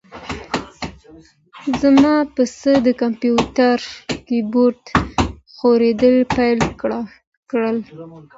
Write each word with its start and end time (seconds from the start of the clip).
زما 1.81 2.15
پسه 2.35 2.73
د 2.85 2.87
کمپیوتر 3.01 3.77
کیبورډ 4.27 4.81
خوړل 5.55 6.15
پیل 6.35 6.59
کړل. 7.49 7.77